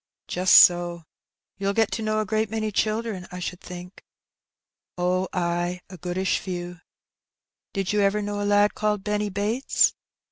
[0.27, 1.03] "Just so;
[1.59, 4.03] you'll get to know a great many children, I should think?
[4.51, 6.79] *' "Oh, ay, a goodish few."''
[7.75, 9.93] Did you ever know a lad called Benny Bates